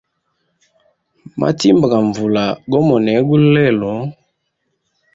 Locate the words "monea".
2.87-3.17